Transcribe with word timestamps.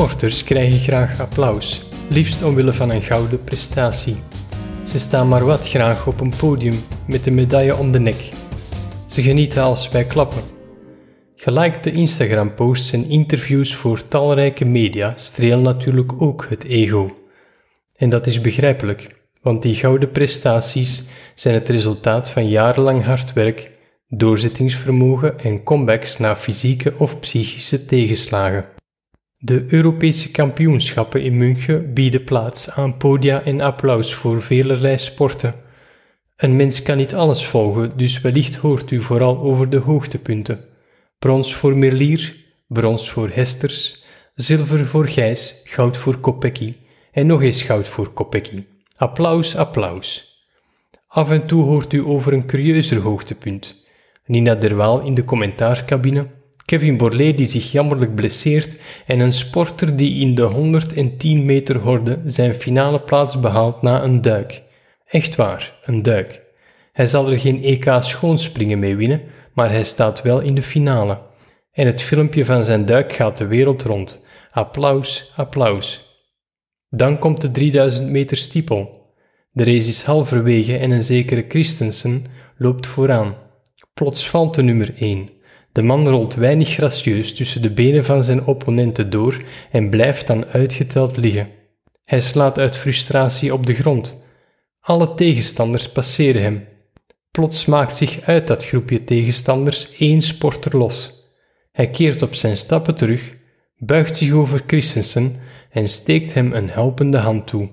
Sporters 0.00 0.44
krijgen 0.44 0.78
graag 0.78 1.20
applaus, 1.20 1.82
liefst 2.08 2.42
omwille 2.42 2.72
van 2.72 2.90
een 2.90 3.02
gouden 3.02 3.44
prestatie. 3.44 4.16
Ze 4.84 4.98
staan 4.98 5.28
maar 5.28 5.44
wat 5.44 5.68
graag 5.68 6.06
op 6.06 6.20
een 6.20 6.32
podium 6.36 6.74
met 7.06 7.26
een 7.26 7.34
medaille 7.34 7.76
om 7.76 7.92
de 7.92 7.98
nek. 7.98 8.30
Ze 9.08 9.22
genieten 9.22 9.62
als 9.62 9.88
wij 9.88 10.04
klappen. 10.04 10.42
Gelikte 11.36 11.92
Instagram-posts 11.92 12.92
en 12.92 13.08
interviews 13.08 13.74
voor 13.74 14.08
talrijke 14.08 14.64
media 14.64 15.12
strelen 15.16 15.62
natuurlijk 15.62 16.22
ook 16.22 16.46
het 16.48 16.64
ego. 16.64 17.16
En 17.96 18.08
dat 18.08 18.26
is 18.26 18.40
begrijpelijk, 18.40 19.06
want 19.42 19.62
die 19.62 19.74
gouden 19.74 20.10
prestaties 20.10 21.04
zijn 21.34 21.54
het 21.54 21.68
resultaat 21.68 22.30
van 22.30 22.48
jarenlang 22.48 23.04
hard 23.04 23.32
werk, 23.32 23.70
doorzettingsvermogen 24.08 25.40
en 25.40 25.62
comebacks 25.62 26.18
na 26.18 26.36
fysieke 26.36 26.94
of 26.98 27.20
psychische 27.20 27.84
tegenslagen. 27.84 28.78
De 29.42 29.64
Europese 29.68 30.30
kampioenschappen 30.30 31.22
in 31.22 31.36
München 31.36 31.94
bieden 31.94 32.24
plaats 32.24 32.70
aan 32.70 32.96
podia 32.96 33.42
en 33.42 33.60
applaus 33.60 34.14
voor 34.14 34.42
velerlei 34.42 34.98
sporten. 34.98 35.54
Een 36.36 36.56
mens 36.56 36.82
kan 36.82 36.96
niet 36.96 37.14
alles 37.14 37.46
volgen, 37.46 37.96
dus 37.96 38.20
wellicht 38.20 38.56
hoort 38.56 38.90
u 38.90 39.00
vooral 39.00 39.38
over 39.38 39.70
de 39.70 39.76
hoogtepunten. 39.76 40.64
Brons 41.18 41.54
voor 41.54 41.76
Merlier, 41.76 42.36
brons 42.68 43.10
voor 43.10 43.30
Hesters, 43.32 44.04
zilver 44.34 44.86
voor 44.86 45.08
Gijs, 45.08 45.60
goud 45.64 45.96
voor 45.96 46.18
Kopecky 46.18 46.74
en 47.12 47.26
nog 47.26 47.42
eens 47.42 47.62
goud 47.62 47.86
voor 47.86 48.12
Kopecky. 48.12 48.64
Applaus, 48.96 49.56
applaus. 49.56 50.38
Af 51.06 51.30
en 51.30 51.46
toe 51.46 51.62
hoort 51.62 51.92
u 51.92 52.04
over 52.04 52.32
een 52.32 52.46
curieuzer 52.46 53.00
hoogtepunt. 53.00 53.84
Nina 54.26 54.54
Derwaal 54.54 55.00
in 55.00 55.14
de 55.14 55.24
commentaarcabine, 55.24 56.26
Kevin 56.70 56.96
Borlée 56.96 57.34
die 57.34 57.46
zich 57.46 57.72
jammerlijk 57.72 58.14
blesseert 58.14 58.78
en 59.06 59.20
een 59.20 59.32
sporter 59.32 59.96
die 59.96 60.20
in 60.20 60.34
de 60.34 60.42
110 60.42 61.44
meter 61.44 61.78
horde 61.78 62.18
zijn 62.26 62.54
finale 62.54 63.00
plaats 63.00 63.40
behaalt 63.40 63.82
na 63.82 64.02
een 64.02 64.22
duik. 64.22 64.62
Echt 65.06 65.36
waar, 65.36 65.78
een 65.84 66.02
duik. 66.02 66.42
Hij 66.92 67.06
zal 67.06 67.30
er 67.30 67.40
geen 67.40 67.62
EK 67.62 67.96
schoonspringen 68.00 68.78
mee 68.78 68.96
winnen, 68.96 69.22
maar 69.54 69.70
hij 69.70 69.84
staat 69.84 70.22
wel 70.22 70.40
in 70.40 70.54
de 70.54 70.62
finale. 70.62 71.20
En 71.72 71.86
het 71.86 72.02
filmpje 72.02 72.44
van 72.44 72.64
zijn 72.64 72.84
duik 72.84 73.12
gaat 73.12 73.36
de 73.36 73.46
wereld 73.46 73.82
rond. 73.82 74.24
Applaus, 74.50 75.32
applaus. 75.36 76.18
Dan 76.88 77.18
komt 77.18 77.40
de 77.40 77.50
3000 77.50 78.10
meter 78.10 78.36
stiepel. 78.36 79.14
De 79.52 79.64
race 79.64 79.88
is 79.88 80.02
halverwege 80.02 80.76
en 80.76 80.90
een 80.90 81.02
zekere 81.02 81.44
Christensen 81.48 82.24
loopt 82.56 82.86
vooraan. 82.86 83.36
Plots 83.94 84.28
valt 84.28 84.54
de 84.54 84.62
nummer 84.62 84.94
1. 84.98 85.38
De 85.72 85.82
man 85.82 86.08
rolt 86.08 86.34
weinig 86.34 86.68
gracieus 86.68 87.34
tussen 87.34 87.62
de 87.62 87.70
benen 87.70 88.04
van 88.04 88.24
zijn 88.24 88.46
opponenten 88.46 89.10
door 89.10 89.42
en 89.70 89.90
blijft 89.90 90.26
dan 90.26 90.46
uitgeteld 90.46 91.16
liggen. 91.16 91.48
Hij 92.04 92.20
slaat 92.20 92.58
uit 92.58 92.76
frustratie 92.76 93.54
op 93.54 93.66
de 93.66 93.74
grond. 93.74 94.24
Alle 94.80 95.14
tegenstanders 95.14 95.88
passeren 95.88 96.42
hem. 96.42 96.68
Plots 97.30 97.64
maakt 97.64 97.96
zich 97.96 98.20
uit 98.20 98.46
dat 98.46 98.64
groepje 98.64 99.04
tegenstanders 99.04 99.96
één 99.98 100.22
sporter 100.22 100.76
los. 100.76 101.28
Hij 101.72 101.90
keert 101.90 102.22
op 102.22 102.34
zijn 102.34 102.56
stappen 102.56 102.94
terug, 102.94 103.36
buigt 103.76 104.16
zich 104.16 104.32
over 104.32 104.62
Christensen 104.66 105.40
en 105.70 105.88
steekt 105.88 106.34
hem 106.34 106.52
een 106.52 106.70
helpende 106.70 107.18
hand 107.18 107.46
toe. 107.46 107.68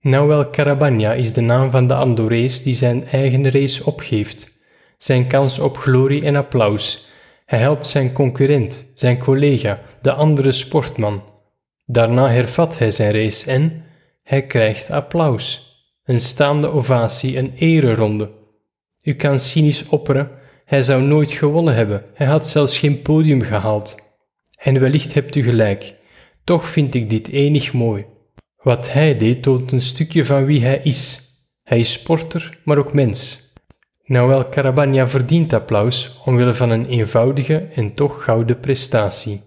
Noël 0.00 0.50
Carabagna 0.50 1.12
is 1.12 1.32
de 1.32 1.40
naam 1.40 1.70
van 1.70 1.86
de 1.86 1.94
Andorees 1.94 2.62
die 2.62 2.74
zijn 2.74 3.06
eigen 3.06 3.50
race 3.50 3.86
opgeeft. 3.86 4.52
Zijn 4.98 5.26
kans 5.26 5.58
op 5.58 5.76
glorie 5.76 6.22
en 6.22 6.36
applaus. 6.36 7.08
Hij 7.46 7.58
helpt 7.58 7.86
zijn 7.86 8.12
concurrent, 8.12 8.92
zijn 8.94 9.18
collega, 9.18 9.80
de 10.02 10.12
andere 10.12 10.52
sportman. 10.52 11.22
Daarna 11.84 12.28
hervat 12.28 12.78
hij 12.78 12.90
zijn 12.90 13.12
race 13.12 13.50
en 13.50 13.84
hij 14.22 14.46
krijgt 14.46 14.90
applaus. 14.90 15.74
Een 16.04 16.20
staande 16.20 16.66
ovatie, 16.66 17.38
een 17.38 17.52
ereronde. 17.56 18.30
U 19.02 19.14
kan 19.14 19.38
cynisch 19.38 19.88
opperen, 19.88 20.30
hij 20.64 20.82
zou 20.82 21.02
nooit 21.02 21.32
gewonnen 21.32 21.74
hebben, 21.74 22.04
hij 22.14 22.26
had 22.26 22.48
zelfs 22.48 22.78
geen 22.78 23.02
podium 23.02 23.42
gehaald. 23.42 23.96
En 24.58 24.80
wellicht 24.80 25.14
hebt 25.14 25.34
u 25.34 25.42
gelijk, 25.42 25.94
toch 26.44 26.66
vind 26.66 26.94
ik 26.94 27.10
dit 27.10 27.28
enig 27.28 27.72
mooi. 27.72 28.04
Wat 28.56 28.92
hij 28.92 29.16
deed 29.16 29.42
toont 29.42 29.72
een 29.72 29.82
stukje 29.82 30.24
van 30.24 30.44
wie 30.44 30.62
hij 30.62 30.80
is. 30.82 31.20
Hij 31.62 31.78
is 31.78 31.92
sporter, 31.92 32.58
maar 32.64 32.78
ook 32.78 32.92
mens. 32.92 33.45
Noël 34.08 34.48
Carabagna 34.50 35.06
verdient 35.06 35.52
applaus 35.52 36.20
omwille 36.24 36.54
van 36.54 36.70
een 36.70 36.86
eenvoudige 36.86 37.68
en 37.74 37.94
toch 37.94 38.24
gouden 38.24 38.60
prestatie. 38.60 39.40